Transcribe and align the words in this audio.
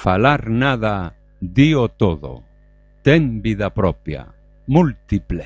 falar 0.00 0.48
nada, 0.48 1.14
dío 1.40 1.90
todo. 1.90 2.42
Ten 3.02 3.42
vida 3.42 3.68
propia, 3.68 4.32
múltiple. 4.66 5.39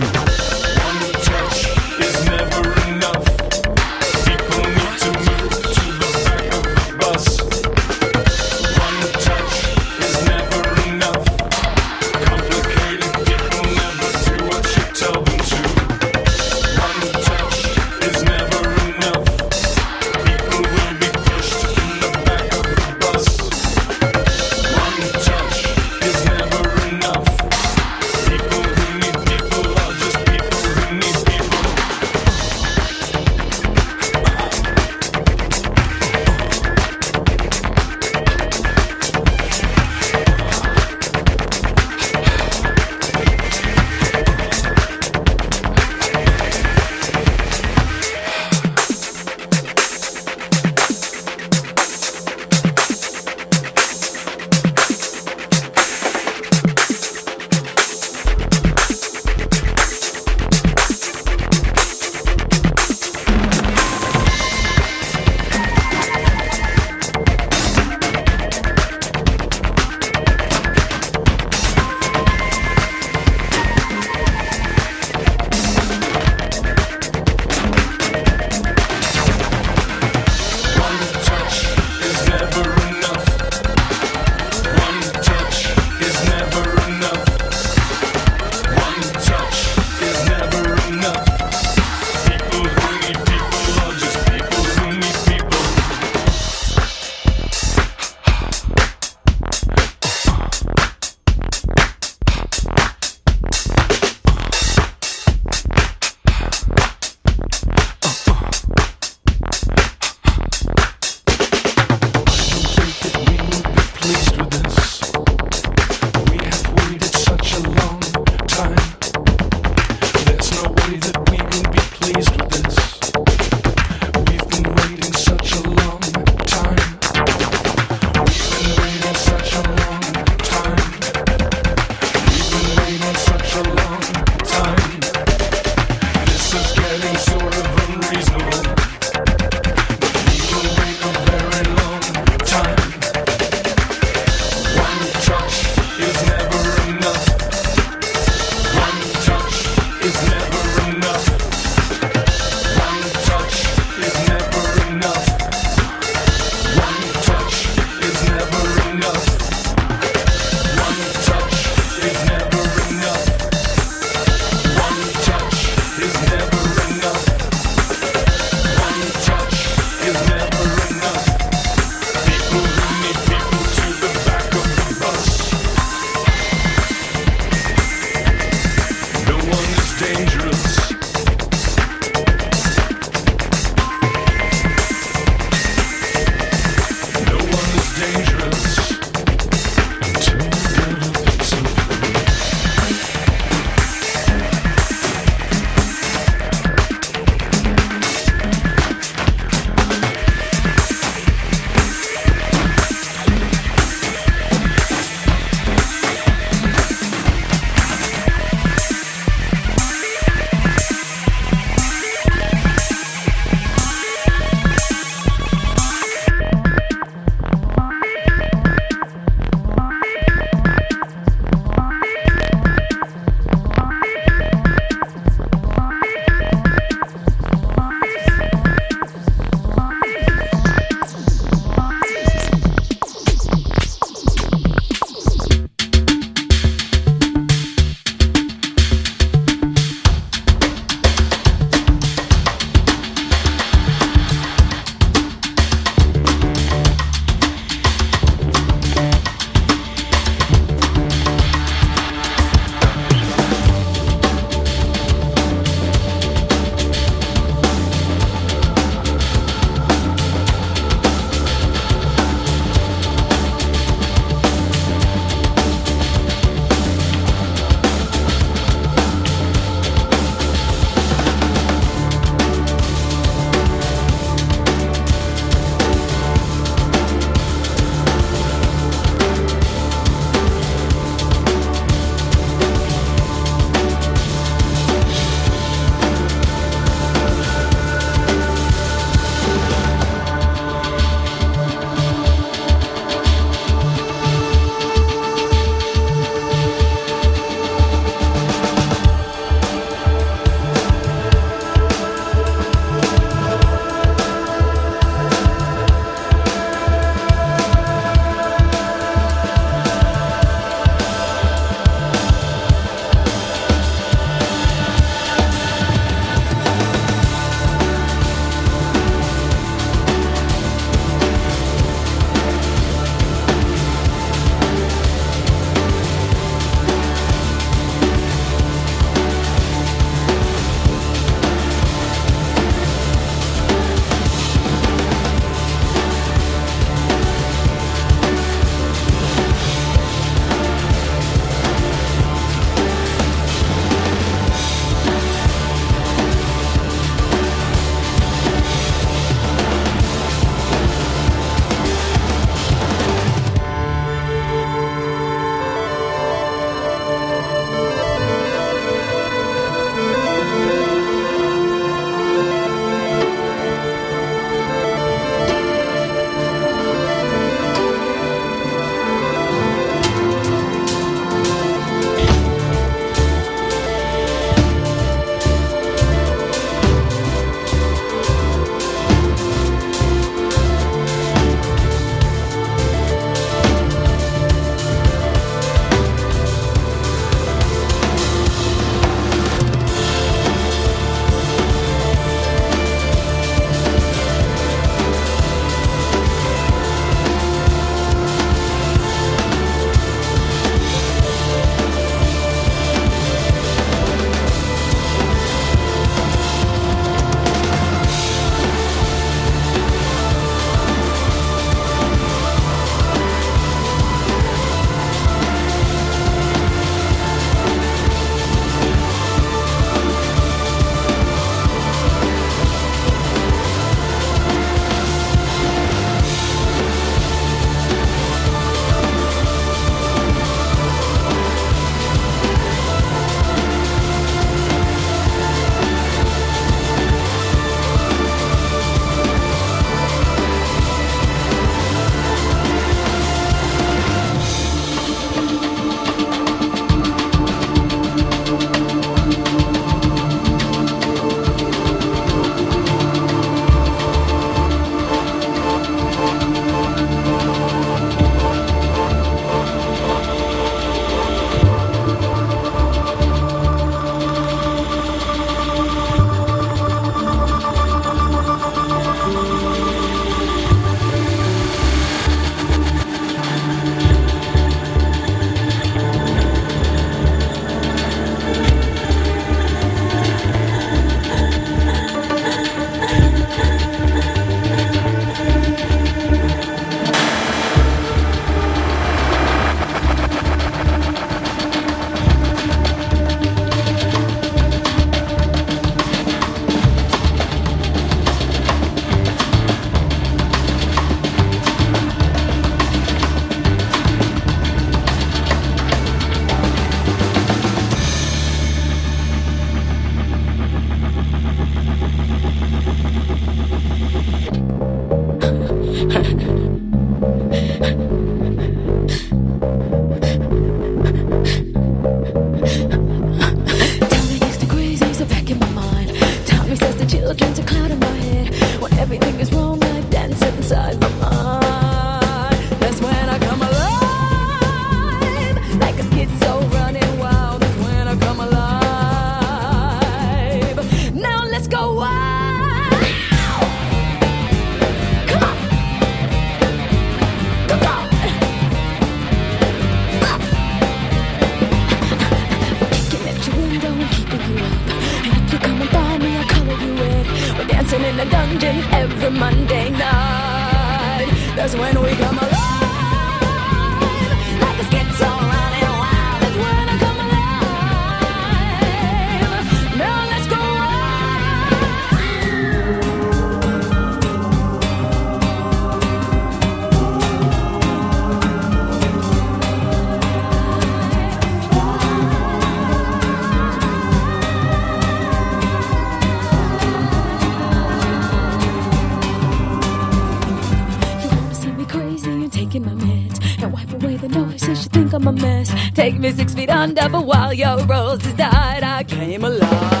I'm 595.21 595.27
a 595.27 595.31
mess. 595.33 595.71
Take 595.93 596.17
me 596.17 596.31
six 596.31 596.55
feet 596.55 596.71
under 596.71 597.07
But 597.07 597.27
while 597.27 597.53
your 597.53 597.85
roses 597.85 598.33
died 598.33 598.81
I 598.81 599.03
came 599.03 599.43
alive 599.43 600.00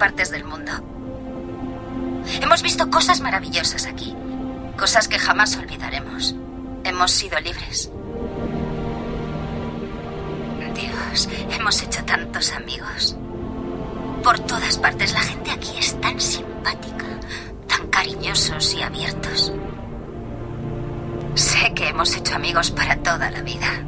partes 0.00 0.30
del 0.30 0.44
mundo. 0.44 0.72
Hemos 2.40 2.62
visto 2.62 2.88
cosas 2.88 3.20
maravillosas 3.20 3.84
aquí. 3.84 4.16
Cosas 4.78 5.08
que 5.08 5.18
jamás 5.18 5.58
olvidaremos. 5.58 6.34
Hemos 6.84 7.10
sido 7.10 7.38
libres. 7.38 7.92
Dios, 10.74 11.28
hemos 11.50 11.82
hecho 11.82 12.02
tantos 12.06 12.50
amigos. 12.52 13.14
Por 14.24 14.38
todas 14.38 14.78
partes 14.78 15.12
la 15.12 15.20
gente 15.20 15.50
aquí 15.50 15.72
es 15.78 16.00
tan 16.00 16.18
simpática, 16.18 17.04
tan 17.68 17.88
cariñosos 17.88 18.72
y 18.74 18.82
abiertos. 18.82 19.52
Sé 21.34 21.74
que 21.74 21.88
hemos 21.88 22.16
hecho 22.16 22.36
amigos 22.36 22.70
para 22.70 22.96
toda 22.96 23.30
la 23.30 23.42
vida. 23.42 23.84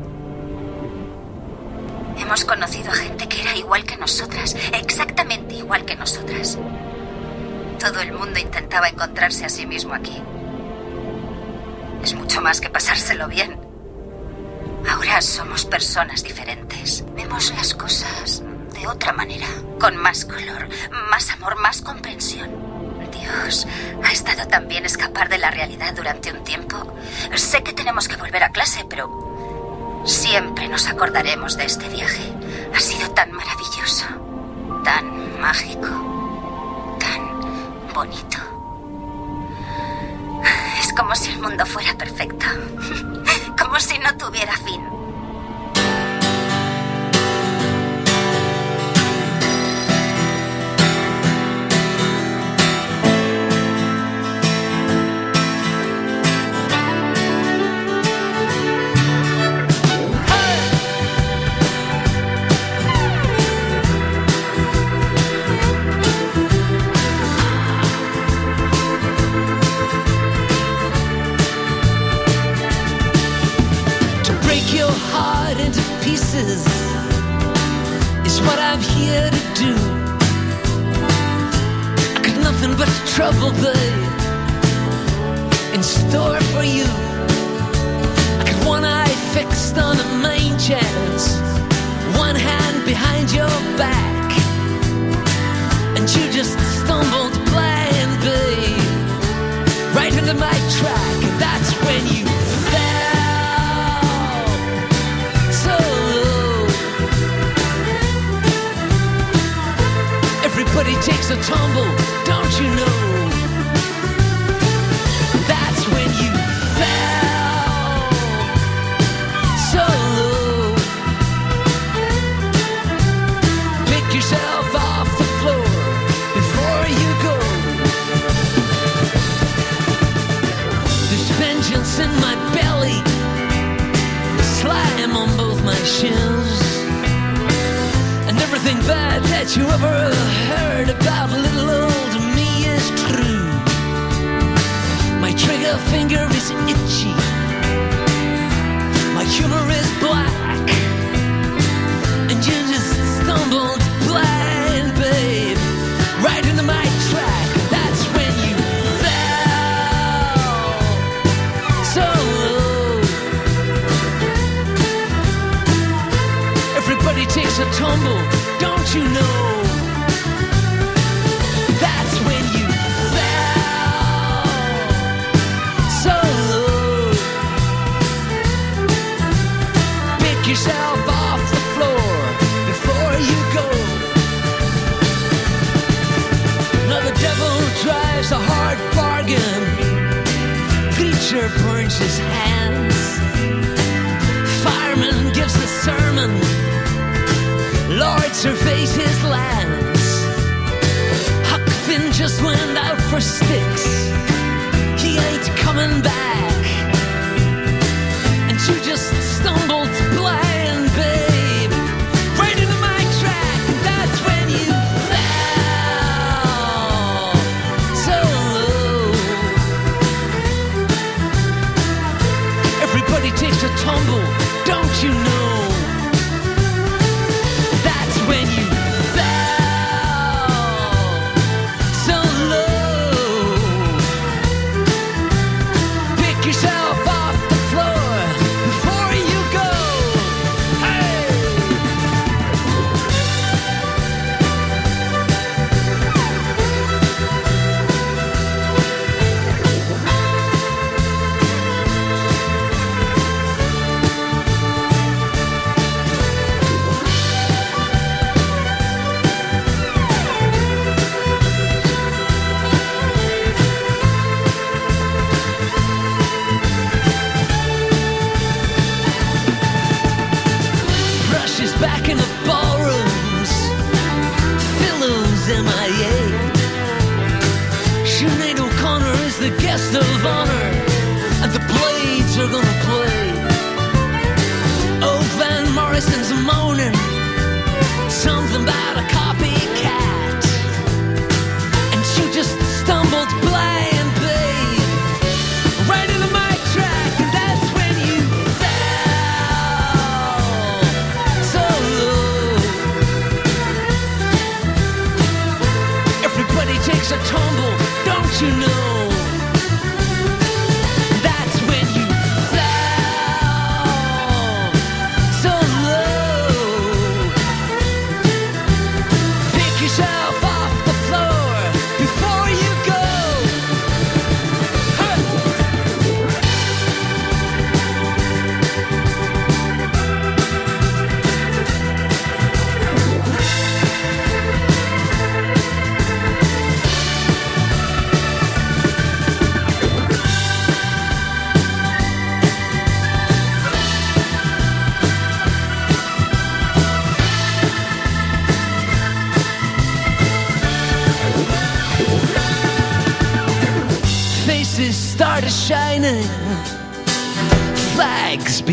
Hemos 2.22 2.44
conocido 2.44 2.92
a 2.92 2.94
gente 2.94 3.28
que 3.28 3.40
era 3.40 3.56
igual 3.56 3.84
que 3.84 3.96
nosotras, 3.96 4.54
exactamente 4.72 5.56
igual 5.56 5.84
que 5.84 5.96
nosotras. 5.96 6.56
Todo 7.80 8.00
el 8.00 8.12
mundo 8.12 8.38
intentaba 8.38 8.88
encontrarse 8.88 9.44
a 9.44 9.48
sí 9.48 9.66
mismo 9.66 9.92
aquí. 9.92 10.22
Es 12.00 12.14
mucho 12.14 12.40
más 12.40 12.60
que 12.60 12.70
pasárselo 12.70 13.26
bien. 13.26 13.58
Ahora 14.88 15.20
somos 15.20 15.64
personas 15.64 16.22
diferentes. 16.22 17.04
Vemos 17.14 17.52
las 17.56 17.74
cosas 17.74 18.44
de 18.72 18.86
otra 18.86 19.12
manera, 19.12 19.48
con 19.80 19.96
más 19.96 20.24
color, 20.24 20.68
más 21.10 21.28
amor, 21.30 21.56
más 21.60 21.82
comprensión. 21.82 22.50
Dios, 23.10 23.66
ha 24.04 24.12
estado 24.12 24.46
tan 24.46 24.68
bien 24.68 24.86
escapar 24.86 25.28
de 25.28 25.38
la 25.38 25.50
realidad 25.50 25.92
durante 25.92 26.32
un 26.32 26.44
tiempo. 26.44 26.76
Sé 27.34 27.64
que 27.64 27.72
tenemos 27.72 28.06
que 28.06 28.16
volver 28.16 28.44
a 28.44 28.50
clase, 28.50 28.86
pero 28.88 29.21
siempre 30.04 30.68
nos 30.68 30.86
acordaremos 30.88 31.56
de 31.56 31.64
este 31.64 31.88
viaje. 31.88 32.22
Ha 32.74 32.80
sido 32.80 33.10
tan 33.10 33.30
maravilloso, 33.32 34.06
tan 34.84 35.40
mágico, 35.40 35.88
tan 36.98 37.92
bonito. 37.94 38.38
Es 40.80 40.92
como 40.94 41.14
si 41.14 41.30
el 41.30 41.40
mundo 41.40 41.64
fuera 41.66 41.94
perfecto, 41.94 42.46
como 43.58 43.78
si 43.80 43.98
no 43.98 44.16
tuviera 44.16 44.56
fin. 44.56 45.01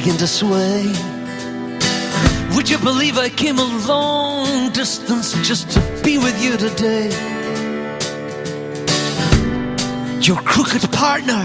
begin 0.09 0.19
to 0.19 0.27
sway. 0.27 0.85
Would 2.55 2.67
you 2.67 2.79
believe 2.79 3.19
I 3.19 3.29
came 3.29 3.59
a 3.59 3.69
long 3.87 4.71
distance 4.71 5.33
just 5.47 5.69
to 5.71 5.79
be 6.03 6.17
with 6.17 6.43
you 6.43 6.57
today? 6.57 7.09
Your 10.19 10.37
crooked 10.37 10.91
partner, 10.91 11.43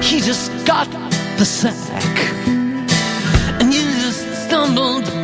he 0.00 0.20
just 0.20 0.50
got 0.64 0.88
the 1.38 1.44
sack, 1.44 2.18
and 2.46 3.74
you 3.74 3.82
just 4.04 4.46
stumbled 4.46 5.21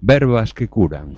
verbas 0.00 0.54
que 0.54 0.68
curan. 0.68 1.16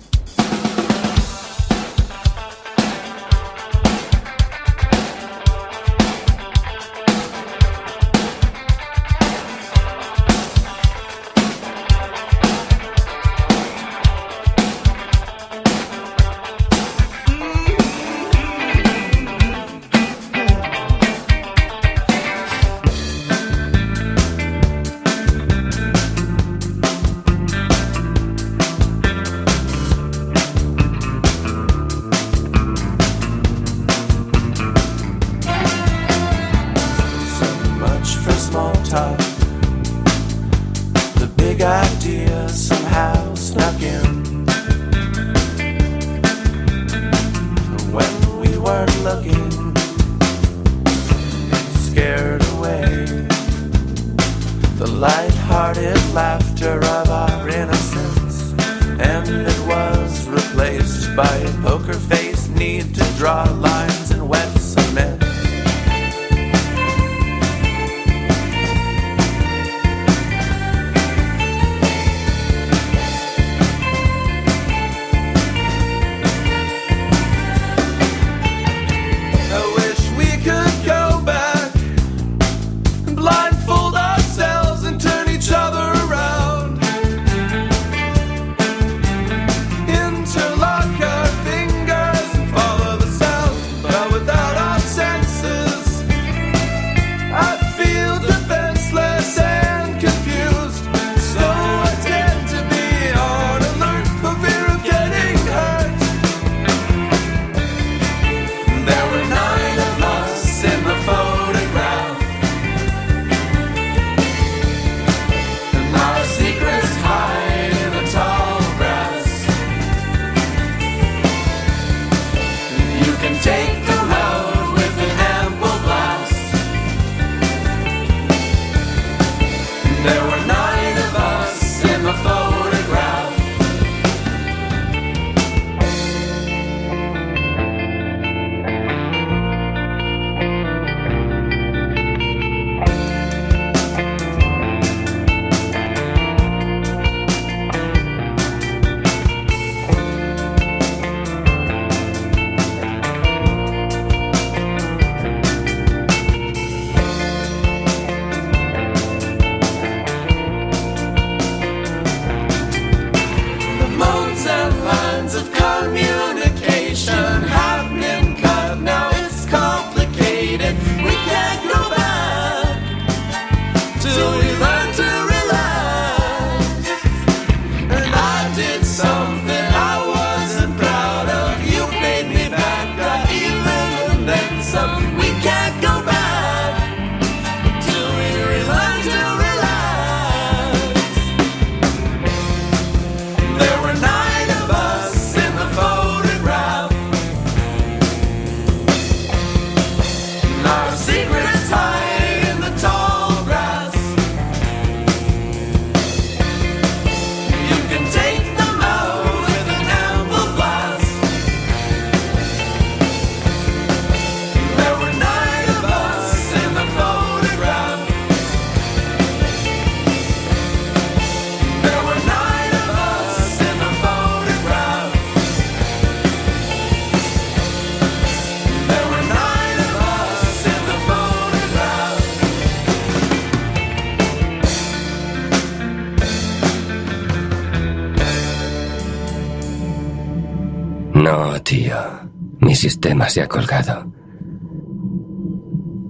sistema 242.89 243.27
se 243.27 243.41
ha 243.41 243.47
colgado. 243.47 244.05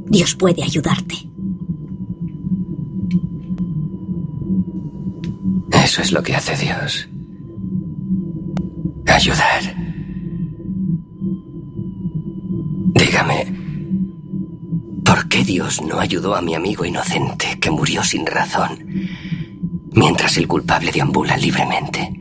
Dios 0.07 0.35
puede 0.35 0.61
ayudarte. 0.61 1.15
Eso 5.71 6.01
es 6.01 6.11
lo 6.11 6.21
que 6.21 6.35
hace 6.35 6.53
Dios. 6.57 7.07
Ayudar. 9.07 9.63
Dígame, 12.93 13.39
¿por 15.05 15.29
qué 15.29 15.45
Dios 15.45 15.81
no 15.81 16.01
ayudó 16.01 16.35
a 16.35 16.41
mi 16.41 16.55
amigo 16.55 16.83
inocente 16.83 17.57
que 17.61 17.71
murió 17.71 18.03
sin 18.03 18.25
razón 18.25 18.71
mientras 19.93 20.35
el 20.35 20.45
culpable 20.45 20.91
deambula 20.91 21.37
libremente? 21.37 22.14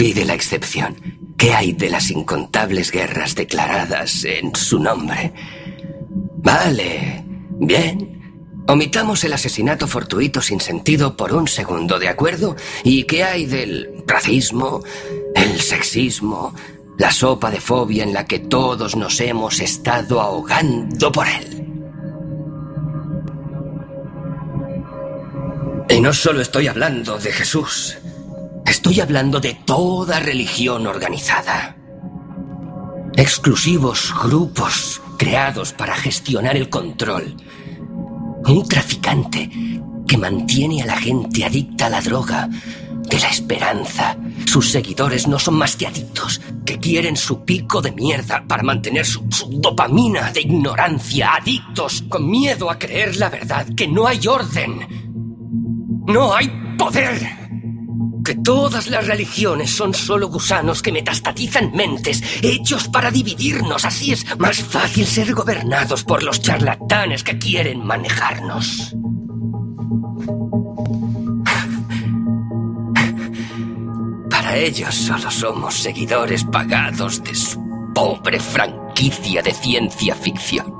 pide 0.00 0.24
la 0.24 0.32
excepción? 0.32 0.96
¿Qué 1.36 1.52
hay 1.52 1.74
de 1.74 1.90
las 1.90 2.10
incontables 2.10 2.90
guerras 2.90 3.34
declaradas 3.34 4.24
en 4.24 4.56
su 4.56 4.78
nombre? 4.78 5.30
Vale, 6.38 7.22
bien. 7.58 8.62
Omitamos 8.66 9.22
el 9.24 9.34
asesinato 9.34 9.86
fortuito 9.86 10.40
sin 10.40 10.58
sentido 10.58 11.18
por 11.18 11.34
un 11.34 11.46
segundo, 11.46 11.98
¿de 11.98 12.08
acuerdo? 12.08 12.56
¿Y 12.82 13.04
qué 13.04 13.24
hay 13.24 13.44
del 13.44 14.02
racismo, 14.06 14.82
el 15.34 15.60
sexismo, 15.60 16.54
la 16.96 17.12
sopa 17.12 17.50
de 17.50 17.60
fobia 17.60 18.02
en 18.02 18.14
la 18.14 18.24
que 18.24 18.38
todos 18.38 18.96
nos 18.96 19.20
hemos 19.20 19.60
estado 19.60 20.18
ahogando 20.18 21.12
por 21.12 21.26
él? 21.28 21.66
Y 25.90 26.00
no 26.00 26.14
solo 26.14 26.40
estoy 26.40 26.68
hablando 26.68 27.18
de 27.18 27.32
Jesús 27.32 27.99
estoy 28.70 29.00
hablando 29.00 29.40
de 29.40 29.54
toda 29.54 30.20
religión 30.20 30.86
organizada. 30.86 31.76
Exclusivos 33.16 34.14
grupos 34.22 35.02
creados 35.18 35.72
para 35.72 35.96
gestionar 35.96 36.56
el 36.56 36.70
control. 36.70 37.36
Un 38.46 38.68
traficante 38.68 39.50
que 40.06 40.16
mantiene 40.16 40.82
a 40.82 40.86
la 40.86 40.96
gente 40.96 41.44
adicta 41.44 41.86
a 41.86 41.90
la 41.90 42.00
droga, 42.00 42.48
de 43.08 43.18
la 43.18 43.28
esperanza. 43.28 44.16
Sus 44.46 44.70
seguidores 44.70 45.26
no 45.26 45.38
son 45.38 45.54
más 45.54 45.74
que 45.74 45.88
adictos, 45.88 46.40
que 46.64 46.78
quieren 46.78 47.16
su 47.16 47.44
pico 47.44 47.82
de 47.82 47.90
mierda 47.90 48.44
para 48.46 48.62
mantener 48.62 49.04
su, 49.04 49.26
dopamina 49.50 50.30
de 50.30 50.42
ignorancia. 50.42 51.34
Adictos 51.34 52.04
con 52.08 52.30
miedo 52.30 52.70
a 52.70 52.78
creer 52.78 53.16
la 53.16 53.30
verdad, 53.30 53.66
que 53.76 53.88
no 53.88 54.06
hay 54.06 54.24
orden. 54.28 54.86
No 56.06 56.32
hay 56.34 56.48
poder. 56.78 57.39
Que 58.30 58.36
todas 58.36 58.86
las 58.86 59.08
religiones 59.08 59.72
son 59.72 59.92
solo 59.92 60.28
gusanos 60.28 60.82
que 60.82 60.92
metastatizan 60.92 61.72
mentes, 61.72 62.22
hechos 62.42 62.86
para 62.86 63.10
dividirnos. 63.10 63.84
Así 63.84 64.12
es 64.12 64.24
más 64.38 64.62
fácil 64.62 65.04
ser 65.04 65.34
gobernados 65.34 66.04
por 66.04 66.22
los 66.22 66.40
charlatanes 66.40 67.24
que 67.24 67.38
quieren 67.38 67.84
manejarnos. 67.84 68.94
Para 74.30 74.56
ellos 74.58 74.94
solo 74.94 75.28
somos 75.28 75.74
seguidores 75.74 76.44
pagados 76.44 77.24
de 77.24 77.34
su 77.34 77.60
pobre 77.92 78.38
franquicia 78.38 79.42
de 79.42 79.52
ciencia 79.52 80.14
ficción. 80.14 80.72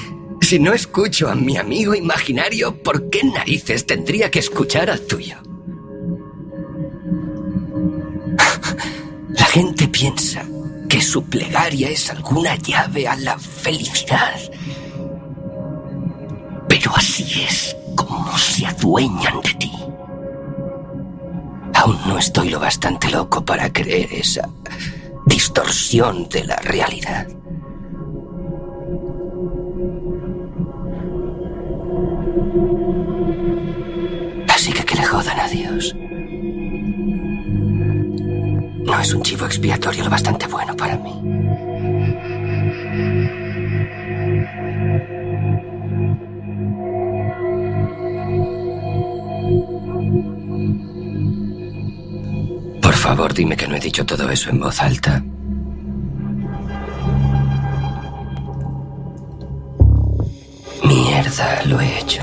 Si 0.44 0.58
no 0.58 0.74
escucho 0.74 1.30
a 1.30 1.34
mi 1.34 1.56
amigo 1.56 1.94
imaginario, 1.94 2.82
¿por 2.82 3.08
qué 3.08 3.24
narices 3.24 3.86
tendría 3.86 4.30
que 4.30 4.40
escuchar 4.40 4.90
al 4.90 5.00
tuyo? 5.00 5.36
La 9.30 9.46
gente 9.46 9.88
piensa 9.88 10.44
que 10.86 11.00
su 11.00 11.24
plegaria 11.24 11.88
es 11.88 12.10
alguna 12.10 12.56
llave 12.56 13.08
a 13.08 13.16
la 13.16 13.38
felicidad. 13.38 14.38
Pero 16.68 16.92
así 16.94 17.42
es 17.42 17.74
como 17.96 18.36
se 18.36 18.66
adueñan 18.66 19.40
de 19.40 19.54
ti. 19.54 19.72
Aún 21.72 21.98
no 22.06 22.18
estoy 22.18 22.50
lo 22.50 22.60
bastante 22.60 23.08
loco 23.10 23.42
para 23.42 23.72
creer 23.72 24.12
esa 24.12 24.46
distorsión 25.24 26.28
de 26.28 26.44
la 26.44 26.56
realidad. 26.56 27.28
Dios. 35.54 35.94
No 38.86 39.00
es 39.00 39.14
un 39.14 39.22
chivo 39.22 39.46
expiatorio 39.46 40.02
lo 40.02 40.10
bastante 40.10 40.46
bueno 40.48 40.76
para 40.76 40.96
mí. 40.98 41.12
Por 52.82 52.94
favor, 52.94 53.32
dime 53.32 53.56
que 53.56 53.68
no 53.68 53.76
he 53.76 53.80
dicho 53.80 54.04
todo 54.04 54.28
eso 54.30 54.50
en 54.50 54.58
voz 54.58 54.80
alta. 54.80 55.22
Mierda, 60.82 61.64
lo 61.66 61.80
he 61.80 61.98
hecho. 62.00 62.22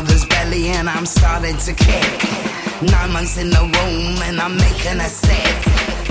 mother's 0.00 0.24
belly 0.24 0.68
and 0.68 0.88
I'm 0.88 1.04
starting 1.04 1.58
to 1.58 1.72
kick. 1.74 2.10
Nine 2.82 3.12
months 3.12 3.36
in 3.36 3.50
the 3.50 3.62
womb 3.62 4.22
and 4.28 4.40
I'm 4.40 4.56
making 4.56 4.98
a 4.98 5.08
set. 5.08 5.56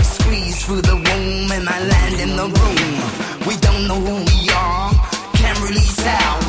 Squeeze 0.03 0.63
through 0.63 0.81
the 0.81 0.95
womb 0.95 1.51
and 1.51 1.67
I 1.67 1.79
land 1.93 2.15
in 2.21 2.35
the 2.35 2.47
room. 2.59 3.47
We 3.47 3.55
don't 3.57 3.87
know 3.87 3.99
who 4.07 4.15
we 4.31 4.49
are, 4.53 4.91
can't 5.33 5.59
really 5.61 5.87
tell. 6.05 6.48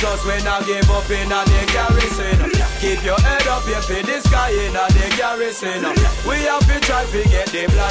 God 0.00 0.18
we 0.24 0.32
I 0.46 0.62
give 0.62 0.90
up 0.90 1.10
in 1.10 1.32
a 1.32 1.42
the 1.42 1.60
garrison. 1.74 2.38
Keep 2.78 3.04
your 3.04 3.18
head 3.18 3.46
up, 3.48 3.66
you 3.66 3.80
feel 3.82 4.04
the 4.06 4.20
sky 4.20 4.50
in 4.50 4.76
a 4.76 4.86
the 4.94 5.06
garrison. 5.16 5.82
We 6.28 6.36
have 6.46 6.62
to 6.70 6.78
try 6.86 7.04
to 7.04 7.22
get 7.28 7.48
the 7.48 7.66
fly 7.66 7.87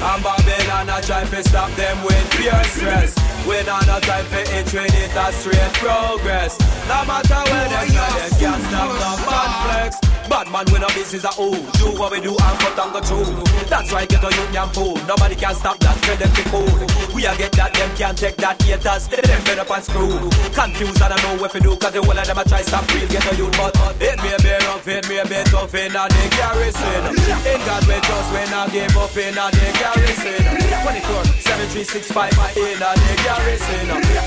And 0.00 0.22
Babylon 0.22 0.88
a 0.90 1.02
try 1.02 1.24
to 1.24 1.42
stop 1.42 1.70
them 1.72 2.02
with 2.04 2.30
pure 2.38 2.64
stress. 2.64 3.14
We're 3.46 3.64
not 3.64 3.86
no 3.86 3.98
time 4.00 4.24
for 4.26 4.38
it, 4.38 4.66
treat 4.66 4.94
it 4.94 5.16
as 5.16 5.34
straight 5.34 5.72
progress. 5.74 6.58
No 6.86 7.04
matter 7.04 7.42
where 7.50 7.68
them 7.68 7.88
try, 7.92 8.10
they 8.20 8.38
can't 8.38 8.62
stop 8.62 8.90
no 8.94 9.30
man 9.30 9.90
flex 9.90 10.17
Bad 10.28 10.52
man 10.52 10.66
when 10.68 10.84
a 10.84 10.88
business 10.92 11.24
a 11.24 11.32
ooh 11.40 11.56
Do 11.80 11.96
what 11.96 12.12
we 12.12 12.20
do 12.20 12.36
and 12.36 12.56
cut 12.60 12.76
and 12.76 12.92
go 12.92 13.00
through 13.00 13.32
That's 13.64 13.88
why 13.92 14.04
get 14.04 14.22
a 14.22 14.28
and 14.28 14.70
fool. 14.76 14.96
Nobody 15.08 15.34
can 15.34 15.54
stop 15.56 15.80
that, 15.80 15.96
tell 16.04 16.16
them 16.20 16.32
to 16.36 16.42
cool 16.52 16.72
We 17.16 17.24
a 17.24 17.32
get 17.36 17.52
that, 17.56 17.72
them 17.72 17.90
can't 17.96 18.16
take 18.16 18.36
that 18.36 18.60
haters 18.60 19.08
them 19.08 19.40
fed 19.48 19.58
up 19.58 19.70
and 19.72 19.84
screw 19.84 20.20
Confused 20.52 21.00
and 21.00 21.14
I 21.14 21.18
know 21.24 21.40
what 21.40 21.52
to 21.56 21.60
do 21.60 21.72
Cause 21.80 21.96
the 21.96 22.04
whole 22.04 22.12
of 22.18 22.26
them 22.28 22.38
a 22.38 22.44
try 22.44 22.60
stop 22.60 22.84
real. 22.92 23.08
Get 23.08 23.24
a 23.24 23.32
youth 23.40 23.56
but 23.56 23.72
It 24.00 24.20
may 24.20 24.36
be 24.44 24.52
rough, 24.68 24.88
it 24.88 25.08
may 25.08 25.24
be 25.24 25.40
tough 25.48 25.74
in 25.74 25.96
a 25.96 26.04
the 26.04 26.24
garrison 26.36 27.02
In 27.48 27.60
God 27.64 27.82
we 27.88 27.96
trust 28.04 28.28
when 28.36 28.52
I 28.52 28.68
give 28.68 28.96
up 29.00 29.16
in 29.16 29.32
a 29.32 29.48
the 29.48 29.66
garrison 29.80 30.44
24, 30.84 31.24
7365 31.40 32.36
in 32.68 32.76
a 32.84 32.90
the 32.92 33.12
garrison 33.24 33.86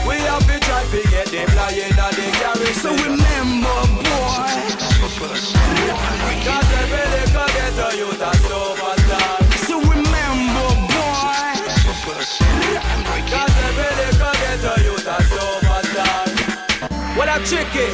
We 0.09 0.17
have 0.25 0.45
to 0.49 0.57
try 0.65 0.81
to 0.81 0.99
get 1.13 1.29
them 1.29 1.47
fly 1.53 1.69
in 1.77 1.93
a 1.93 2.07
the 2.09 2.25
So 2.81 2.89
garrison 2.89 2.93
remember, 3.05 3.77
boy, 4.01 4.80
a 8.21 8.33
superstar. 8.37 9.37
So 9.65 9.75
remember, 9.81 10.69
boy. 10.89 11.53
Cause 13.29 13.57
every 13.67 13.91
a 15.05 15.17
superstar. 15.31 16.25
A 17.31 17.39
chicken. 17.45 17.93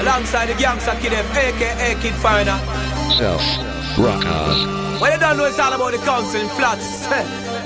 Alongside 0.00 0.46
the 0.46 0.54
gangster 0.54 0.94
Kid 1.00 1.12
aka 1.12 1.94
Kid 2.00 2.14
Finer. 2.14 2.58
Self. 3.18 3.42
Rockers. 3.98 4.58
Well, 5.00 5.12
you 5.12 5.18
don't 5.18 5.36
know 5.38 5.44
it's 5.46 5.58
all 5.58 5.72
about 5.72 5.92
the 5.92 5.98
council 5.98 6.40
in 6.40 6.48
flats. 6.48 7.08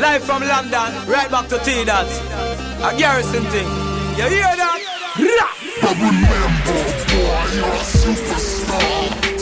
Live 0.01 0.22
from 0.24 0.43
London, 0.43 1.07
right 1.09 1.31
back 1.31 1.49
to 1.49 1.59
T 1.59 1.85
dot. 1.85 2.07
A 2.83 2.97
garrison 2.97 3.45
thing. 3.47 3.68
You 4.16 4.28
hear 4.28 4.57
that? 4.57 4.78
But 5.83 5.97
remember, 5.97 6.51
boy, 7.11 7.47
you're 7.55 7.66
a 7.66 7.83
superstar 7.85 9.39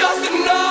just 0.00 0.30
enough. 0.30 0.69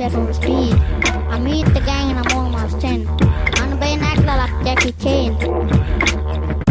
Please 0.00 0.12
better 0.12 0.12
watch 0.12 0.12
out 0.12 0.12
for 0.12 0.26
the 0.26 0.34
speed. 0.34 0.74
I 1.28 1.38
meet 1.38 1.66
the 1.66 1.80
gang 1.80 2.10
and 2.10 2.18
I'm 2.18 2.36
almost 2.36 2.80
10. 2.80 3.06
I'm 3.08 3.78
being 3.78 4.00
actor 4.00 4.24
like 4.24 4.64
Jackie 4.64 4.92
Chan. 4.92 5.34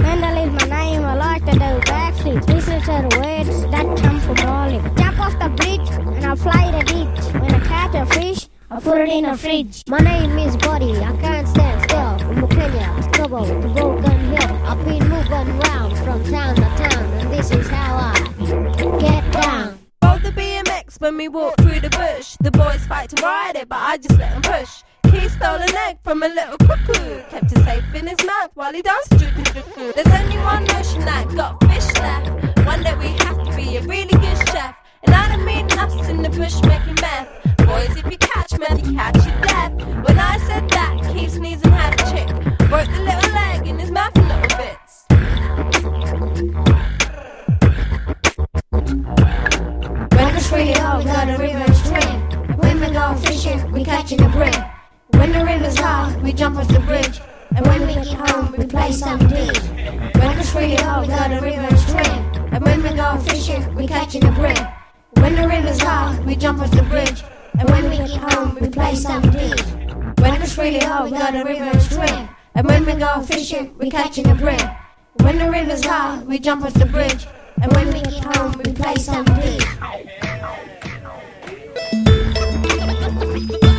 Mendel 0.01 0.37
is 0.37 0.51
my 0.53 0.69
name, 0.69 1.03
I 1.03 1.15
like 1.15 1.45
to 1.45 1.51
do 1.51 1.71
backflips. 1.91 2.47
Listen 2.47 2.79
to 2.81 3.07
the 3.07 3.19
words 3.19 3.61
that 3.71 3.85
come 3.97 4.19
from 4.19 4.35
rolling. 4.47 4.95
Jump 4.95 5.19
off 5.19 5.33
the 5.39 5.49
bridge 5.49 5.89
and 6.15 6.25
I'll 6.25 6.35
fly 6.35 6.71
the 6.71 6.83
ditch. 6.85 7.41
When 7.41 7.53
I 7.53 7.59
catch 7.59 7.95
a 7.95 8.05
fish, 8.13 8.47
I 8.71 8.79
put 8.79 9.01
it 9.01 9.09
in 9.09 9.25
a 9.25 9.37
fridge. 9.37 9.83
My 9.87 9.99
name 9.99 10.37
is 10.37 10.57
Buddy, 10.57 10.97
I 10.97 11.15
can't 11.17 11.47
stand 11.47 11.81
still. 11.83 12.17
From 12.19 12.47
Kenya, 12.49 13.03
Stubble, 13.13 13.45
to 13.45 13.67
Broken 13.69 14.19
Hill. 14.19 14.65
I've 14.65 14.85
been 14.85 15.07
moving 15.09 15.59
round 15.59 15.97
from 15.99 16.23
town 16.25 16.55
to 16.55 16.61
town, 16.61 17.03
and 17.19 17.31
this 17.31 17.51
is 17.51 17.67
how 17.67 17.95
I 17.95 18.99
get 18.99 19.31
down. 19.33 19.79
Rode 20.03 20.23
the 20.23 20.31
BMX 20.31 20.99
when 20.99 21.17
we 21.17 21.27
walked 21.27 21.61
through 21.61 21.79
the 21.79 21.89
bush. 21.89 22.28
The 22.41 22.51
boys 22.51 22.85
fight 22.87 23.09
to 23.09 23.21
ride 23.21 23.57
it, 23.57 23.67
but 23.67 23.79
I 23.79 23.97
just 23.97 24.17
let 24.17 24.31
them 24.31 24.41
push. 24.41 24.83
He 25.11 25.27
stole 25.27 25.55
an 25.55 25.75
egg 25.75 25.97
from 26.03 26.23
a 26.23 26.27
little 26.29 26.57
cuckoo, 26.59 27.21
kept 27.29 27.51
it 27.51 27.63
safe 27.65 27.83
in 27.93 28.07
his 28.07 28.25
mouth 28.25 28.51
while 28.53 28.71
he 28.71 28.81
danced. 28.81 29.09
There's 29.09 30.07
only 30.07 30.37
one 30.37 30.63
notion 30.63 31.03
that 31.03 31.27
got 31.35 31.61
fish 31.65 31.93
left. 31.99 32.65
One 32.65 32.81
day 32.81 32.95
we 32.95 33.07
have 33.25 33.43
to 33.43 33.55
be 33.57 33.75
a 33.75 33.81
really 33.81 34.05
good 34.05 34.37
chef. 34.47 34.73
And 35.03 35.13
I 35.13 35.35
don't 35.35 35.43
mean 35.43 35.69
us 35.77 36.07
in 36.07 36.21
the 36.21 36.29
bush 36.29 36.61
making 36.63 36.95
meth. 37.01 37.27
Boys, 37.57 37.97
if 37.97 38.05
you 38.09 38.17
catch 38.17 38.53
me, 38.53 38.67
you 38.83 38.95
catch 38.95 39.17
your 39.17 39.41
death. 39.41 39.73
When 40.07 40.17
I 40.17 40.37
said 40.47 40.69
that, 40.69 41.11
keep 41.13 41.29
sneezing 41.29 41.71
had 41.71 41.99
a 41.99 42.03
chick. 42.09 42.27
Broke 42.69 42.87
the 42.87 43.01
little 43.03 43.31
leg 43.33 43.67
in 43.67 43.77
his 43.79 43.91
mouth 43.91 44.15
a 44.15 44.21
little 44.21 44.57
bits. 44.57 45.05
When 50.15 50.35
it's 50.35 50.47
free 50.47 50.73
up, 50.75 50.99
we 50.99 51.05
got 51.05 51.68
When 52.59 52.79
we 52.81 52.89
go 52.91 53.15
fishing, 53.15 53.71
we 53.71 53.83
catching 53.85 54.21
a 54.21 54.29
break. 54.29 54.55
When 55.11 55.31
the 55.31 55.45
river's 55.45 55.77
high, 55.77 56.15
we 56.21 56.33
jump 56.33 56.57
off 56.57 56.67
the 56.67 56.79
bridge. 56.81 57.21
And 57.55 57.65
when 57.65 57.87
we 57.87 57.93
get 57.93 58.07
home, 58.07 58.53
we 58.57 58.65
play 58.65 58.91
some 58.91 59.19
D. 59.19 59.35
When 60.19 60.37
it's 60.37 60.51
free 60.51 60.75
up, 60.77 61.01
we 61.01 61.07
got 61.07 61.31
a 61.31 61.39
river 61.39 61.67
and 61.71 61.79
swim. 61.79 62.19
And 62.53 62.63
when 62.63 62.83
we 62.83 62.89
go 62.93 63.17
fishing, 63.17 63.75
we 63.75 63.87
catching 63.87 64.25
a 64.25 64.31
break. 64.31 64.59
When 65.21 65.35
the 65.35 65.47
river's 65.47 65.79
high, 65.81 66.19
we 66.25 66.35
jump 66.35 66.61
off 66.61 66.71
the 66.71 66.83
bridge. 66.83 67.23
And 67.57 67.69
when 67.69 67.89
we 67.89 67.97
get 67.97 68.11
home, 68.11 68.57
we 68.59 68.69
play 68.69 68.95
some 68.95 69.21
D. 69.31 69.37
When 70.21 70.41
it's 70.41 70.53
free 70.53 70.79
up, 70.79 71.05
we 71.05 71.11
got 71.11 71.35
a 71.35 71.43
river 71.43 71.79
swim. 71.79 72.29
And 72.55 72.67
when 72.67 72.85
we 72.85 72.93
go 72.93 73.21
fishing, 73.21 73.73
we 73.77 73.89
catching 73.89 74.27
a 74.27 74.35
break. 74.35 74.61
When 75.21 75.37
the 75.37 75.49
river's 75.49 75.85
high, 75.85 76.21
we 76.23 76.39
jump 76.39 76.65
off 76.65 76.73
the 76.73 76.85
bridge. 76.85 77.25
And 77.61 77.71
when 77.73 77.87
we 77.87 78.01
get 78.01 78.23
home, 78.35 78.51
we 78.63 78.73
play 78.73 78.95
some 78.95 79.25
dig. 79.25 79.63
Thank 83.39 83.63
you. 83.63 83.78